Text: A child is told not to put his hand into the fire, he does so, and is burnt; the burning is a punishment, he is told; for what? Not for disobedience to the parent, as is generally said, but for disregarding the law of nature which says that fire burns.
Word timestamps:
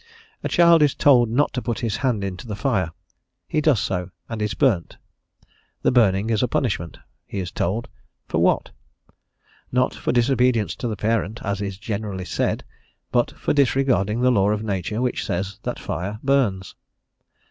A 0.43 0.49
child 0.49 0.81
is 0.81 0.95
told 0.95 1.29
not 1.29 1.53
to 1.53 1.61
put 1.61 1.81
his 1.81 1.97
hand 1.97 2.23
into 2.23 2.47
the 2.47 2.55
fire, 2.55 2.91
he 3.47 3.61
does 3.61 3.79
so, 3.79 4.09
and 4.27 4.41
is 4.41 4.55
burnt; 4.55 4.97
the 5.83 5.91
burning 5.91 6.31
is 6.31 6.41
a 6.41 6.47
punishment, 6.47 6.97
he 7.27 7.37
is 7.37 7.51
told; 7.51 7.87
for 8.27 8.41
what? 8.41 8.71
Not 9.71 9.93
for 9.93 10.11
disobedience 10.11 10.75
to 10.77 10.87
the 10.87 10.97
parent, 10.97 11.39
as 11.43 11.61
is 11.61 11.77
generally 11.77 12.25
said, 12.25 12.63
but 13.11 13.29
for 13.37 13.53
disregarding 13.53 14.21
the 14.21 14.31
law 14.31 14.49
of 14.49 14.63
nature 14.63 15.03
which 15.03 15.23
says 15.23 15.59
that 15.61 15.77
fire 15.77 16.17
burns. 16.23 16.73